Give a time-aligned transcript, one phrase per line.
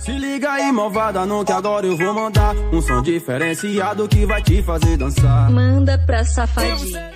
[0.00, 4.42] Se liga aí, malvada, não que agora eu vou mandar um som diferenciado que vai
[4.42, 5.50] te fazer dançar.
[5.50, 7.10] Manda pra safadinha.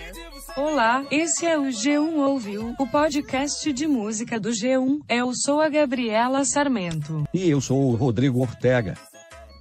[0.57, 5.01] Olá, esse é o G1 Ouviu, o podcast de música do G1.
[5.09, 7.25] Eu sou a Gabriela Sarmento.
[7.33, 8.95] E eu sou o Rodrigo Ortega.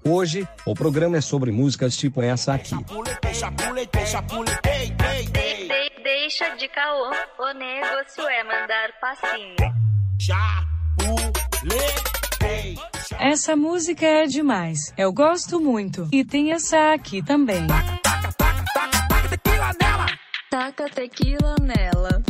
[0.05, 2.75] Hoje, o programa é sobre músicas tipo essa aqui.
[2.75, 2.83] De-
[5.31, 7.09] de- deixa de caô,
[7.39, 9.55] o negócio é mandar passinho.
[13.25, 14.93] Essa música é demais.
[14.97, 16.09] Eu gosto muito.
[16.11, 17.65] E tem essa aqui também.
[20.51, 22.21] Taca tequila nela.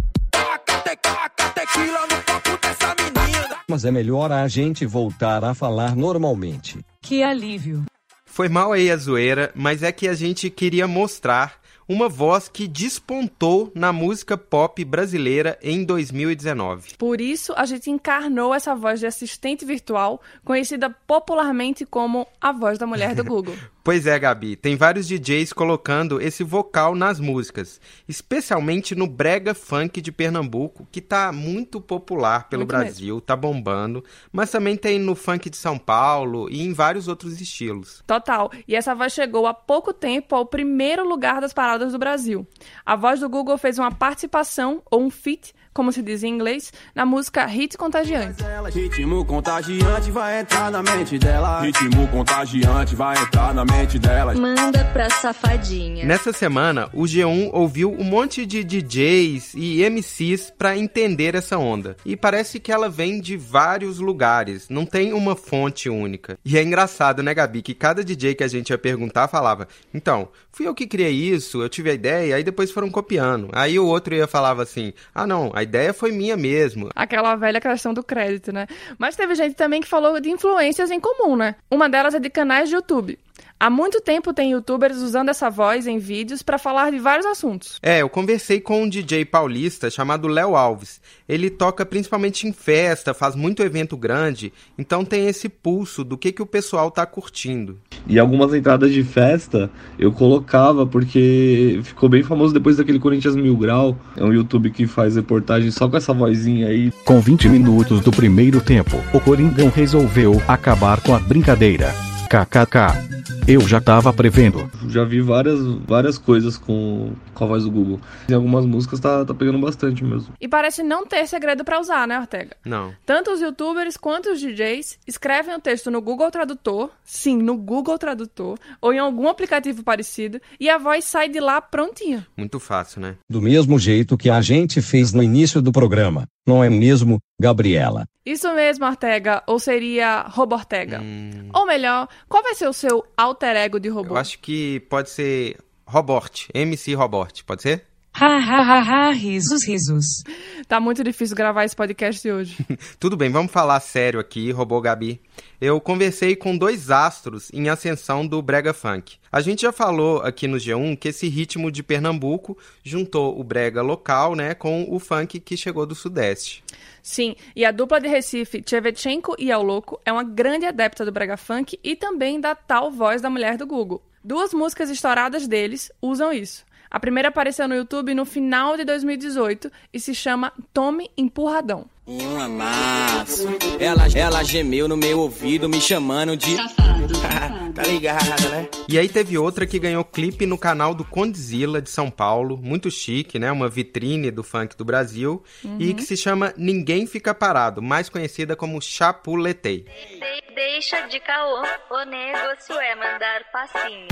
[3.67, 6.85] Mas é melhor a gente voltar a falar normalmente.
[7.01, 7.83] Que alívio.
[8.23, 11.55] Foi mal aí a zoeira, mas é que a gente queria mostrar
[11.87, 16.95] uma voz que despontou na música pop brasileira em 2019.
[16.97, 22.77] Por isso, a gente encarnou essa voz de assistente virtual, conhecida popularmente como a voz
[22.77, 23.55] da mulher do Google.
[23.83, 29.99] Pois é, Gabi, tem vários DJs colocando esse vocal nas músicas, especialmente no brega funk
[29.99, 35.15] de Pernambuco, que tá muito popular pelo Muito Brasil, tá bombando, mas também tem no
[35.15, 38.01] funk de São Paulo e em vários outros estilos.
[38.07, 38.49] Total.
[38.65, 42.47] E essa voz chegou há pouco tempo ao primeiro lugar das paradas do Brasil.
[42.85, 46.71] A voz do Google fez uma participação, ou um feat, como se diz em inglês,
[46.93, 48.43] na música Hit Contagiante.
[48.73, 51.61] Ritmo contagiante vai entrar na mente dela.
[51.61, 54.33] Ritmo contagiante vai entrar na mente dela.
[54.35, 56.05] Manda pra safadinha.
[56.05, 61.97] Nessa semana, o G1 ouviu um monte de DJs e MCs pra entender essa onda.
[62.05, 66.37] E parece que ela vem de vários lugares, não tem uma fonte única.
[66.45, 70.27] E é engraçado, né, Gabi, que cada DJ que a gente ia perguntar falava: "Então,
[70.51, 73.49] fui eu que criei isso, eu tive a ideia", aí depois foram copiando.
[73.53, 76.89] Aí o outro ia falava assim: "Ah, não, a ideia foi minha mesmo".
[76.95, 78.67] Aquela velha questão do crédito, né?
[78.97, 81.55] Mas teve gente também que falou de influências em comum, né?
[81.71, 83.17] Uma delas é de canais de YouTube.
[83.59, 87.79] Há muito tempo tem youtubers usando essa voz em vídeos pra falar de vários assuntos.
[87.81, 90.99] É, eu conversei com um DJ paulista chamado Léo Alves.
[91.29, 96.33] Ele toca principalmente em festa, faz muito evento grande, então tem esse pulso do que,
[96.33, 97.79] que o pessoal tá curtindo.
[98.05, 103.55] E algumas entradas de festa eu colocava porque ficou bem famoso depois daquele Corinthians Mil
[103.55, 103.97] Grau.
[104.17, 106.91] É um YouTube que faz reportagem só com essa vozinha aí.
[107.05, 112.12] Com 20 minutos do primeiro tempo, o Coringão resolveu acabar com a brincadeira.
[112.33, 113.13] KKK.
[113.47, 114.71] Eu já tava prevendo.
[114.89, 117.99] Já vi várias, várias coisas com, com a voz do Google.
[118.27, 120.33] Em algumas músicas tá, tá pegando bastante mesmo.
[120.41, 122.55] E parece não ter segredo pra usar, né, Ortega?
[122.65, 122.91] Não.
[123.05, 127.99] Tanto os youtubers quanto os DJs escrevem o texto no Google Tradutor, sim, no Google
[127.99, 132.25] Tradutor, ou em algum aplicativo parecido, e a voz sai de lá prontinha.
[132.35, 133.15] Muito fácil, né?
[133.29, 136.27] Do mesmo jeito que a gente fez no início do programa.
[136.45, 138.05] Não é mesmo, Gabriela?
[138.25, 140.99] Isso mesmo, Ortega, ou seria Robo Ortega?
[141.01, 144.15] Hum, Ou melhor, qual vai ser o seu alter ego de robô?
[144.15, 147.85] eu acho que pode ser Robort, MC Robort, pode ser?
[148.23, 150.23] Ha ha ha ha, risos, risos.
[150.65, 152.55] Tá muito difícil gravar esse podcast hoje.
[152.97, 155.19] Tudo bem, vamos falar sério aqui, Robô Gabi.
[155.59, 159.17] Eu conversei com dois astros em ascensão do Brega Funk.
[159.29, 163.81] A gente já falou aqui no G1 que esse ritmo de Pernambuco juntou o brega
[163.81, 166.63] local, né, com o funk que chegou do Sudeste.
[167.01, 171.11] Sim, e a dupla de Recife, Tchevchenko e Ao Louco, é uma grande adepta do
[171.11, 174.01] brega funk e também da tal voz da mulher do Google.
[174.23, 176.63] Duas músicas estouradas deles usam isso.
[176.93, 181.87] A primeira apareceu no YouTube no final de 2018 e se chama Tome Empurradão.
[182.05, 183.47] Um amasso.
[183.79, 186.55] Ela, ela gemeu no meu ouvido, me chamando de.
[187.73, 188.69] tá ligada, né?
[188.87, 192.91] E aí teve outra que ganhou clipe no canal do Condzilla de São Paulo, muito
[192.91, 193.51] chique, né?
[193.51, 195.43] Uma vitrine do funk do Brasil,
[195.79, 199.79] e que se chama Ninguém Fica Parado, mais conhecida como Chapuletei.
[199.85, 204.07] De- deixa de caô, o negócio é mandar passinho.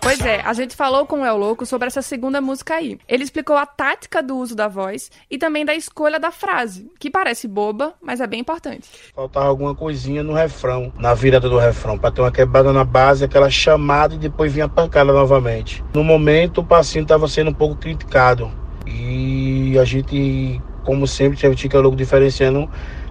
[0.00, 2.98] Pois é, a gente falou com o El Louco sobre essa segunda música aí.
[3.06, 7.10] Ele explicou a tática do uso da voz e também da escolha da frase, que
[7.10, 8.88] parece boba, mas é bem importante.
[9.14, 13.24] Faltava alguma coisinha no refrão, na virada do refrão, para ter uma quebrada na base,
[13.24, 15.84] aquela chamada e depois vinha a pancada novamente.
[15.94, 18.50] No momento, o passinho estava sendo um pouco criticado
[18.86, 22.68] e a gente, como sempre, tinha o logo diferenciando,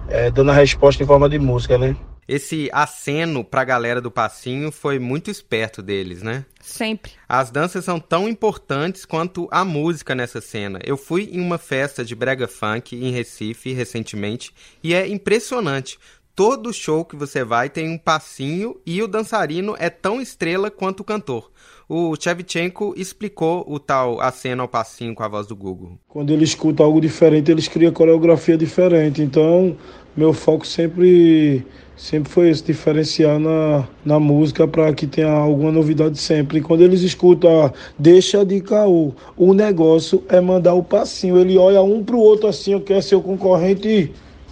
[0.08, 1.96] eh, dando a resposta em forma de música, né?
[2.32, 6.46] Esse aceno pra galera do passinho foi muito esperto deles, né?
[6.60, 7.10] Sempre.
[7.28, 10.78] As danças são tão importantes quanto a música nessa cena.
[10.84, 15.98] Eu fui em uma festa de brega funk em Recife recentemente e é impressionante.
[16.40, 21.00] Todo show que você vai tem um passinho e o dançarino é tão estrela quanto
[21.00, 21.50] o cantor.
[21.86, 25.98] O Shevchenko explicou o tal aceno ao passinho com a voz do Google.
[26.08, 29.20] Quando ele escuta algo diferente, eles criam coreografia diferente.
[29.20, 29.76] Então,
[30.16, 31.62] meu foco sempre
[31.94, 36.60] sempre foi esse, diferenciar na, na música para que tenha alguma novidade sempre.
[36.60, 41.38] E quando eles escutam, ah, deixa de caô, o negócio é mandar o passinho.
[41.38, 44.10] Ele olha um pro outro assim, eu quero ser o concorrente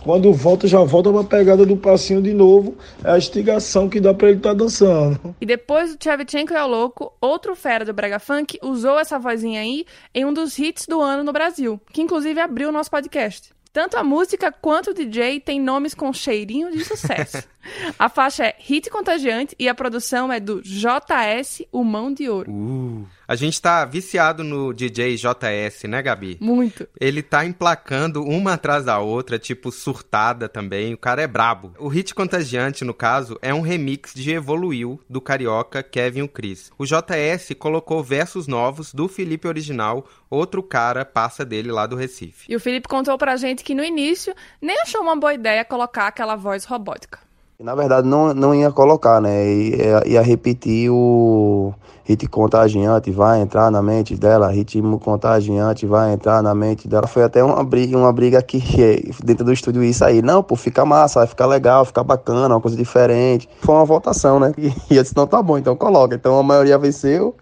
[0.09, 2.79] quando volta, já volta pra pegada do passinho de novo.
[3.05, 5.37] É a instigação que dá pra ele estar tá dançando.
[5.39, 9.61] E depois do Tchevchenko é o Louco, outro fera do Brega Funk usou essa vozinha
[9.61, 9.85] aí
[10.15, 13.51] em um dos hits do ano no Brasil, que inclusive abriu o nosso podcast.
[13.71, 17.47] Tanto a música quanto o DJ tem nomes com cheirinho de sucesso.
[17.99, 22.51] a faixa é Hit Contagiante e a produção é do JS, o Mão de Ouro.
[22.51, 23.07] Uh.
[23.29, 26.39] A gente tá viciado no DJ JS, né, Gabi?
[26.41, 26.89] Muito.
[26.99, 30.95] Ele tá emplacando uma atrás da outra, tipo surtada também.
[30.95, 31.75] O cara é brabo.
[31.79, 36.73] O hit contagiante, no caso, é um remix de Evoluiu do carioca Kevin o Chris.
[36.79, 42.51] O JS colocou versos novos do Felipe original, outro cara passa dele lá do Recife.
[42.51, 46.07] E o Felipe contou pra gente que no início nem achou uma boa ideia colocar
[46.07, 47.28] aquela voz robótica.
[47.61, 49.45] Na verdade, não, não ia colocar, né?
[49.45, 51.75] Ia, ia repetir o
[52.05, 57.09] hit contagiante, vai entrar na mente dela, ritmo contagiante, vai entrar na mente dela.
[57.09, 58.63] Foi até uma briga, uma briga que
[59.25, 62.61] dentro do estúdio isso aí, não, pô, fica massa, vai ficar legal, ficar bacana, uma
[62.61, 63.49] coisa diferente.
[63.61, 64.53] Foi uma votação, né?
[64.89, 66.15] E eu disse, não, tá bom, então coloca.
[66.15, 67.35] Então a maioria venceu,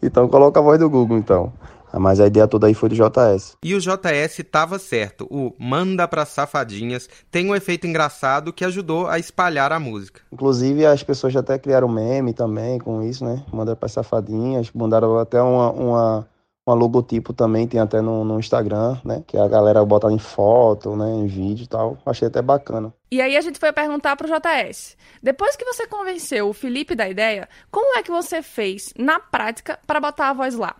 [0.00, 1.52] então coloca a voz do Google, então.
[1.98, 3.56] Mas a ideia toda aí foi do JS.
[3.62, 5.26] E o JS tava certo.
[5.30, 10.20] O Manda pra Safadinhas tem um efeito engraçado que ajudou a espalhar a música.
[10.32, 13.42] Inclusive, as pessoas já até criaram meme também com isso, né?
[13.52, 14.70] Manda pra Safadinhas.
[14.74, 16.28] Mandaram até uma, uma,
[16.66, 19.22] uma logotipo também, tem até no, no, Instagram, né?
[19.26, 21.10] Que a galera bota em foto, né?
[21.14, 21.96] Em vídeo e tal.
[22.04, 22.92] Achei até bacana.
[23.10, 24.96] E aí a gente foi perguntar pro JS.
[25.22, 29.78] Depois que você convenceu o Felipe da ideia, como é que você fez, na prática,
[29.86, 30.74] para botar a voz lá?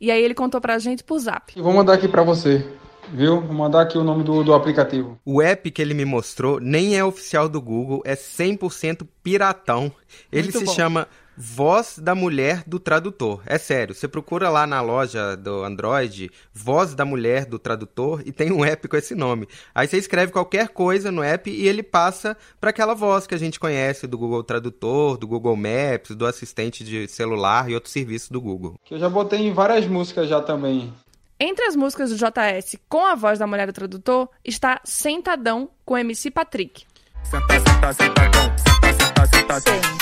[0.00, 1.52] E aí ele contou pra gente por zap.
[1.56, 2.66] Eu vou mandar aqui pra você.
[3.12, 3.40] Viu?
[3.40, 5.18] Vou mandar aqui o nome do, do aplicativo.
[5.24, 9.92] O app que ele me mostrou nem é oficial do Google, é 100% piratão.
[10.30, 10.72] Ele Muito se bom.
[10.72, 11.08] chama
[11.42, 13.40] Voz da Mulher do Tradutor.
[13.46, 18.30] É sério, você procura lá na loja do Android, Voz da Mulher do Tradutor, e
[18.30, 19.48] tem um app com esse nome.
[19.74, 23.38] Aí você escreve qualquer coisa no app e ele passa para aquela voz que a
[23.38, 28.28] gente conhece do Google Tradutor, do Google Maps, do assistente de celular e outros serviços
[28.28, 28.74] do Google.
[28.84, 30.92] Que eu já botei em várias músicas já também.
[31.38, 35.96] Entre as músicas do JS com a voz da mulher do tradutor está Sentadão com
[35.96, 36.84] MC Patrick.
[37.22, 39.99] Senta, senta, sentadão, senta, senta, senta.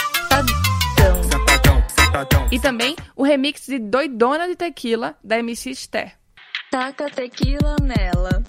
[2.51, 6.15] E também o remix de Doidona de Tequila, da MC Esther.
[6.71, 8.43] Taca tequila nela.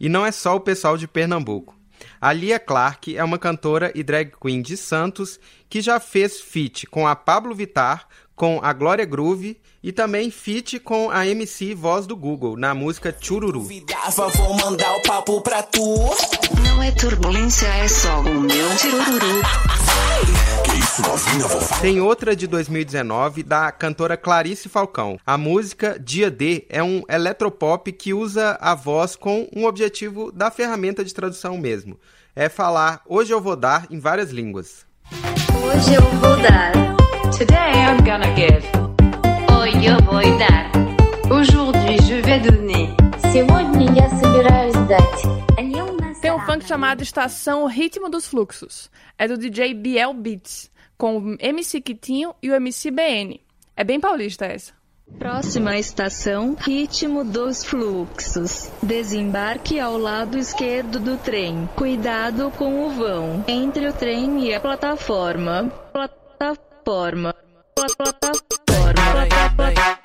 [0.00, 1.76] E não é só o pessoal de Pernambuco.
[2.20, 5.38] A Lia Clark é uma cantora e drag queen de Santos
[5.68, 10.80] que já fez feat com a Pablo Vitar, com a Glória Groove e também feat
[10.80, 13.62] com a MC Voz do Google na música Chururu.
[13.62, 15.96] Vou mandar o papo pra tu.
[16.66, 19.42] Não é turbulência, é só o meu chururu.
[21.81, 25.19] Tem outra de 2019 da cantora Clarice Falcão.
[25.25, 30.49] A música Dia D é um eletropop que usa a voz com um objetivo da
[30.49, 31.99] ferramenta de tradução mesmo.
[32.35, 34.85] É falar hoje eu vou dar em várias línguas.
[35.11, 36.71] Hoje eu vou dar.
[37.37, 38.65] Today I'm gonna give.
[39.57, 40.71] Hoje eu vou dar.
[41.31, 42.89] Aujourd'hui je vais donner.
[43.31, 45.39] Сегодня я собираюсь дать.
[46.21, 48.91] Tem um funk chamado Estação Ritmo dos Fluxos.
[49.17, 53.40] É do DJ Biel Beats, com o MC Quitinho e o MC BN.
[53.76, 54.72] É bem paulista essa.
[55.18, 58.70] Próxima estação, ritmo dos fluxos.
[58.82, 61.68] Desembarque ao lado esquerdo do trem.
[61.76, 63.44] Cuidado com o vão.
[63.46, 65.70] Entre o trem e a plataforma.
[65.92, 67.34] Plataforma.
[67.74, 68.44] Plataforma.
[69.12, 70.03] Plataforma.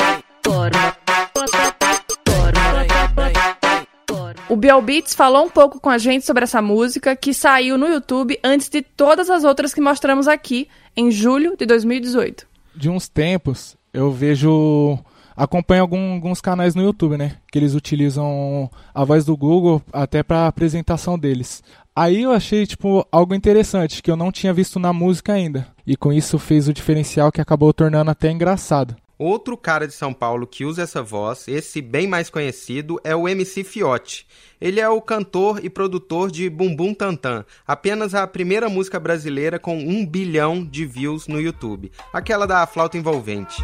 [4.49, 7.87] O Biel Beats falou um pouco com a gente sobre essa música que saiu no
[7.87, 12.47] YouTube antes de todas as outras que mostramos aqui, em julho de 2018.
[12.75, 14.97] De uns tempos, eu vejo.
[15.37, 17.37] Acompanho algum, alguns canais no YouTube, né?
[17.51, 21.63] Que eles utilizam a voz do Google até para apresentação deles.
[21.95, 25.67] Aí eu achei, tipo, algo interessante que eu não tinha visto na música ainda.
[25.85, 28.95] E com isso fez o diferencial que acabou tornando até engraçado.
[29.21, 33.27] Outro cara de São Paulo que usa essa voz, esse bem mais conhecido, é o
[33.27, 34.25] MC Fiote.
[34.61, 39.77] Ele é o cantor e produtor de Bumbum Tantan, apenas a primeira música brasileira com
[39.77, 43.61] um bilhão de views no YouTube, aquela da flauta envolvente.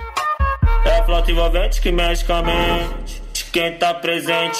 [0.86, 4.60] É a flauta envolvente que mexe com a mente, quem tá presente.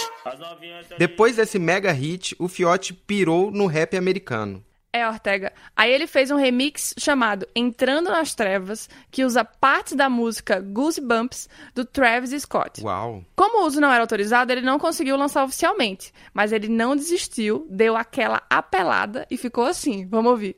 [0.98, 4.64] Depois desse mega hit, o Fiote pirou no rap americano.
[4.96, 5.52] É, Ortega.
[5.76, 11.50] Aí ele fez um remix chamado Entrando nas Trevas, que usa partes da música Goosebumps
[11.74, 12.82] do Travis Scott.
[12.82, 13.22] Uau.
[13.36, 17.68] Como o uso não era autorizado, ele não conseguiu lançar oficialmente, mas ele não desistiu,
[17.70, 20.08] deu aquela apelada e ficou assim.
[20.08, 20.56] Vamos ouvir.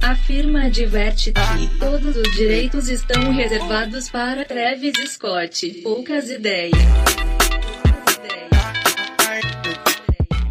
[0.00, 5.82] A firma adverte que todos os direitos estão reservados para Travis Scott.
[5.82, 6.76] Poucas ideias.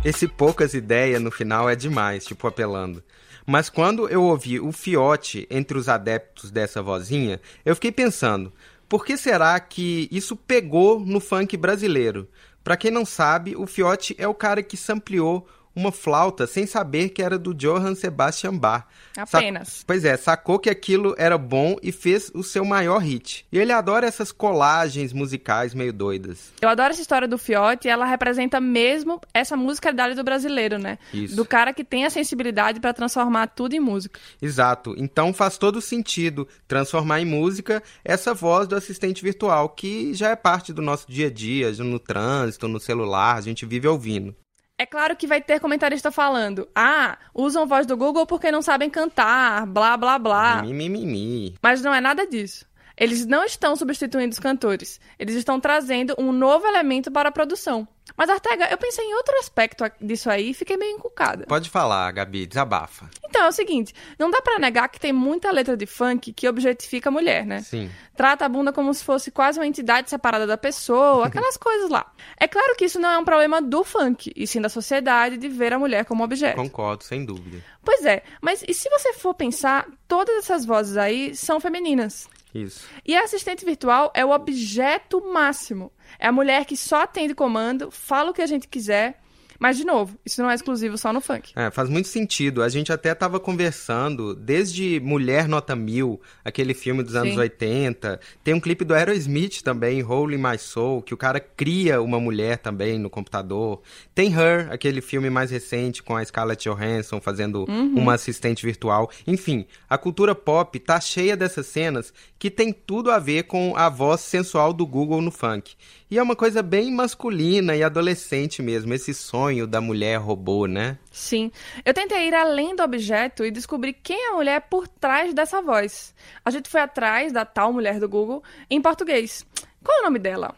[0.05, 3.03] Esse poucas ideias no final é demais, tipo apelando.
[3.43, 8.53] Mas quando eu ouvi o fiote entre os adeptos dessa vozinha, eu fiquei pensando,
[8.87, 12.29] por que será que isso pegou no funk brasileiro?
[12.63, 17.09] Pra quem não sabe, o fiote é o cara que sampleou uma flauta sem saber
[17.09, 18.85] que era do Johann Sebastian Bach.
[19.17, 19.83] Apenas.
[19.85, 23.45] Pois é, sacou que aquilo era bom e fez o seu maior hit.
[23.51, 26.53] E ele adora essas colagens musicais meio doidas.
[26.61, 30.97] Eu adoro essa história do Fiote e ela representa mesmo essa musicalidade do brasileiro, né?
[31.13, 31.35] Isso.
[31.35, 34.19] Do cara que tem a sensibilidade para transformar tudo em música.
[34.41, 34.95] Exato.
[34.97, 40.35] Então faz todo sentido transformar em música essa voz do assistente virtual, que já é
[40.35, 44.35] parte do nosso dia a dia, no trânsito, no celular, a gente vive ouvindo.
[44.77, 48.89] É claro que vai ter comentarista falando: ah, usam voz do Google porque não sabem
[48.89, 50.61] cantar, blá blá blá.
[50.63, 51.55] Mimimi.
[51.61, 52.65] Mas não é nada disso.
[52.97, 54.99] Eles não estão substituindo os cantores.
[55.19, 57.87] Eles estão trazendo um novo elemento para a produção.
[58.15, 61.45] Mas, Ortega, eu pensei em outro aspecto disso aí e fiquei meio encucada.
[61.47, 63.09] Pode falar, Gabi, desabafa.
[63.27, 66.47] Então, é o seguinte, não dá para negar que tem muita letra de funk que
[66.47, 67.61] objetifica a mulher, né?
[67.61, 67.89] Sim.
[68.15, 72.09] Trata a bunda como se fosse quase uma entidade separada da pessoa, aquelas coisas lá.
[72.39, 75.49] É claro que isso não é um problema do funk, e sim da sociedade de
[75.49, 76.55] ver a mulher como objeto.
[76.55, 77.61] Concordo, sem dúvida.
[77.83, 82.29] Pois é, mas e se você for pensar, todas essas vozes aí são femininas.
[82.55, 82.87] Isso.
[83.05, 85.91] E a assistente virtual é o objeto máximo.
[86.17, 89.21] É a mulher que só atende comando, fala o que a gente quiser.
[89.59, 91.51] Mas, de novo, isso não é exclusivo só no funk.
[91.55, 92.61] É, faz muito sentido.
[92.61, 97.39] A gente até estava conversando, desde Mulher Nota Mil, aquele filme dos anos Sim.
[97.39, 98.19] 80.
[98.43, 102.57] Tem um clipe do Aerosmith também, Holy My Soul, que o cara cria uma mulher
[102.57, 103.81] também no computador.
[104.13, 107.95] Tem Her, aquele filme mais recente com a Scarlett Johansson fazendo Uhum.
[107.99, 109.09] uma assistente virtual.
[109.25, 113.89] Enfim, a cultura pop tá cheia dessas cenas que tem tudo a ver com a
[113.89, 115.73] voz sensual do Google no funk.
[116.11, 119.13] E é uma coisa bem masculina e adolescente mesmo, esse
[119.45, 120.97] sonho da mulher robô, né?
[121.11, 121.51] Sim.
[121.85, 125.61] Eu tentei ir além do objeto e descobrir quem é a mulher por trás dessa
[125.61, 126.15] voz.
[126.43, 129.45] A gente foi atrás da tal mulher do Google em português.
[129.83, 130.55] Qual é o nome dela?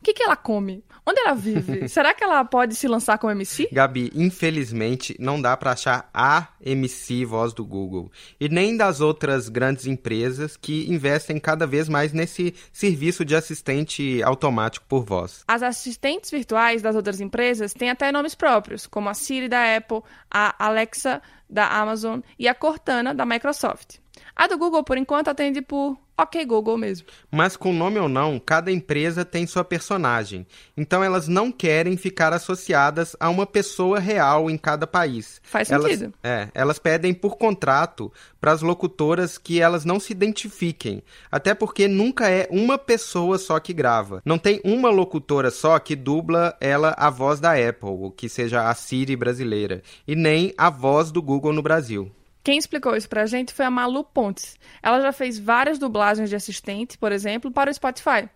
[0.00, 0.84] O que, que ela come?
[1.08, 1.88] Onde ela vive?
[1.88, 3.70] Será que ela pode se lançar como MC?
[3.72, 9.48] Gabi, infelizmente não dá pra achar a MC voz do Google e nem das outras
[9.48, 15.44] grandes empresas que investem cada vez mais nesse serviço de assistente automático por voz.
[15.48, 20.02] As assistentes virtuais das outras empresas têm até nomes próprios, como a Siri da Apple,
[20.30, 23.96] a Alexa da Amazon e a Cortana da Microsoft.
[24.34, 27.06] A do Google, por enquanto, atende por OK Google mesmo.
[27.30, 30.44] Mas com nome ou não, cada empresa tem sua personagem.
[30.76, 35.40] Então elas não querem ficar associadas a uma pessoa real em cada país.
[35.44, 36.12] Faz Elas- sentido.
[36.24, 41.02] é, elas pedem por contrato para as locutoras que elas não se identifiquem.
[41.30, 44.20] Até porque nunca é uma pessoa só que grava.
[44.24, 48.68] Não tem uma locutora só que dubla ela a voz da Apple, ou que seja
[48.68, 52.10] a Siri brasileira, e nem a voz do Google no Brasil.
[52.48, 54.56] Quem explicou isso pra gente foi a Malu Pontes.
[54.82, 58.26] Ela já fez várias dublagens de assistente, por exemplo, para o Spotify.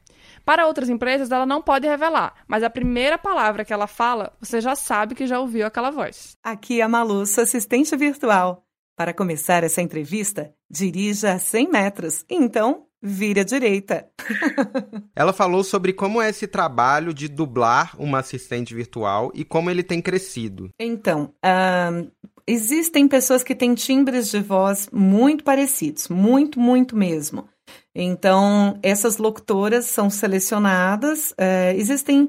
[0.44, 4.60] Para outras empresas, ela não pode revelar, mas a primeira palavra que ela fala, você
[4.60, 6.36] já sabe que já ouviu aquela voz.
[6.44, 8.66] Aqui é a Malu, sua assistente virtual.
[8.94, 12.22] Para começar essa entrevista, dirija a 100 metros.
[12.28, 14.06] Então, vire à direita.
[15.16, 19.82] Ela falou sobre como é esse trabalho de dublar uma assistente virtual e como ele
[19.82, 20.68] tem crescido.
[20.78, 22.08] Então, ahn,
[22.46, 27.48] existem pessoas que têm timbres de voz muito parecidos, muito, muito mesmo.
[27.94, 31.34] Então, essas locutoras são selecionadas.
[31.38, 32.28] eh, existem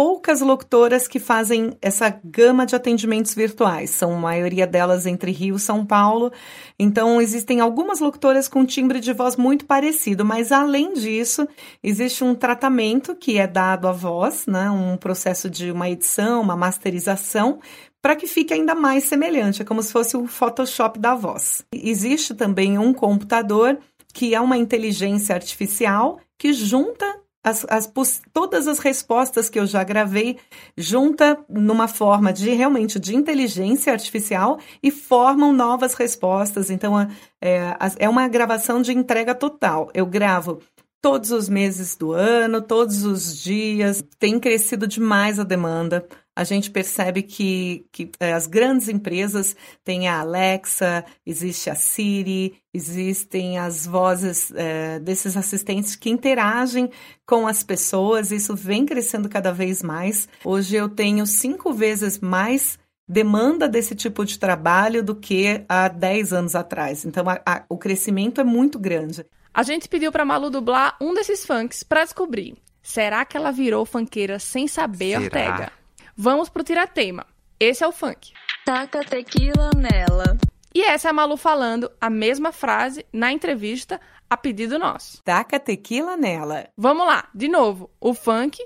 [0.00, 3.90] poucas locutoras que fazem essa gama de atendimentos virtuais.
[3.90, 6.32] São a maioria delas entre Rio e São Paulo.
[6.78, 11.46] Então, existem algumas locutoras com timbre de voz muito parecido, mas além disso,
[11.82, 14.70] existe um tratamento que é dado à voz, né?
[14.70, 17.58] Um processo de uma edição, uma masterização,
[18.02, 21.64] para que fique ainda mais semelhante, é como se fosse o Photoshop da voz.
[21.72, 23.78] Existe também um computador
[24.12, 27.90] que é uma inteligência artificial que junta as, as
[28.32, 30.38] todas as respostas que eu já gravei,
[30.76, 36.70] junta numa forma de realmente de inteligência artificial e formam novas respostas.
[36.70, 36.98] Então,
[37.40, 39.90] é, é uma gravação de entrega total.
[39.94, 40.60] Eu gravo
[41.00, 44.04] todos os meses do ano, todos os dias.
[44.18, 46.06] Tem crescido demais a demanda.
[46.34, 52.54] A gente percebe que, que é, as grandes empresas têm a Alexa, existe a Siri,
[52.72, 56.90] existem as vozes é, desses assistentes que interagem
[57.26, 58.30] com as pessoas.
[58.30, 60.28] Isso vem crescendo cada vez mais.
[60.44, 66.32] Hoje eu tenho cinco vezes mais demanda desse tipo de trabalho do que há 10
[66.32, 67.04] anos atrás.
[67.04, 69.26] Então, a, a, o crescimento é muito grande.
[69.52, 72.56] A gente pediu para Malu dublar um desses funks para descobrir.
[72.80, 75.24] Será que ela virou funkeira sem saber, Será?
[75.24, 75.79] Ortega?
[76.22, 77.24] Vamos pro tiratema.
[77.58, 78.34] Esse é o funk.
[78.66, 80.36] Taca tequila nela.
[80.74, 83.98] E essa é a Malu falando a mesma frase na entrevista
[84.28, 85.22] a pedido nosso.
[85.22, 86.68] Taca tequila nela.
[86.76, 87.90] Vamos lá, de novo.
[87.98, 88.58] O funk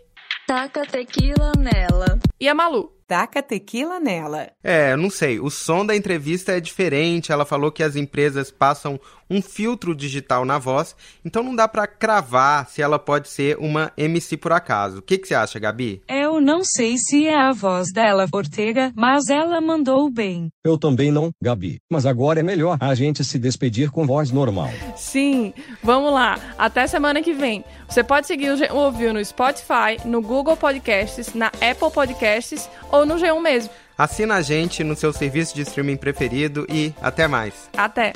[0.49, 2.19] Taca tequila nela.
[2.41, 2.93] e a Malu.
[3.07, 4.51] Taca tequila nela.
[4.63, 5.39] É, eu não sei.
[5.39, 7.33] O som da entrevista é diferente.
[7.33, 10.95] Ela falou que as empresas passam um filtro digital na voz,
[11.25, 14.99] então não dá pra cravar se ela pode ser uma MC por acaso.
[14.99, 16.03] O que, que você acha, Gabi?
[16.09, 20.49] Eu não sei se é a voz dela, Ortega, mas ela mandou bem.
[20.65, 21.79] Eu também não, Gabi.
[21.91, 24.71] Mas agora é melhor a gente se despedir com voz normal.
[24.97, 26.39] Sim, vamos lá.
[26.59, 27.65] Até semana que vem.
[27.89, 33.07] Você pode seguir o G1 Ouviu no Spotify, no Google Podcasts, na Apple Podcasts ou
[33.07, 33.71] no G1 mesmo.
[33.97, 37.69] Assina a gente no seu serviço de streaming preferido e até mais.
[37.77, 38.13] Até!